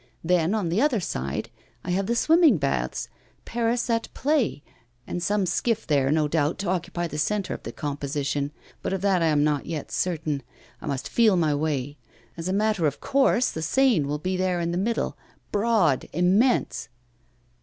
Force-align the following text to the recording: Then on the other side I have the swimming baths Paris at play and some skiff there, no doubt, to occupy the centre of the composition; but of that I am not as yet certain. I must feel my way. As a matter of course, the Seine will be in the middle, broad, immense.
Then 0.23 0.55
on 0.55 0.69
the 0.69 0.81
other 0.81 0.99
side 0.99 1.51
I 1.83 1.91
have 1.91 2.07
the 2.07 2.15
swimming 2.15 2.57
baths 2.57 3.07
Paris 3.45 3.87
at 3.87 4.11
play 4.15 4.63
and 5.05 5.21
some 5.21 5.45
skiff 5.45 5.85
there, 5.85 6.09
no 6.11 6.27
doubt, 6.27 6.57
to 6.57 6.69
occupy 6.69 7.05
the 7.05 7.19
centre 7.19 7.53
of 7.53 7.61
the 7.61 7.71
composition; 7.71 8.51
but 8.81 8.93
of 8.93 9.01
that 9.01 9.21
I 9.21 9.27
am 9.27 9.43
not 9.43 9.61
as 9.61 9.67
yet 9.67 9.91
certain. 9.91 10.41
I 10.81 10.87
must 10.87 11.07
feel 11.07 11.35
my 11.37 11.53
way. 11.53 11.99
As 12.35 12.47
a 12.47 12.51
matter 12.53 12.87
of 12.87 12.99
course, 12.99 13.51
the 13.51 13.61
Seine 13.61 14.05
will 14.05 14.17
be 14.17 14.41
in 14.43 14.71
the 14.71 14.75
middle, 14.79 15.19
broad, 15.51 16.07
immense. 16.13 16.89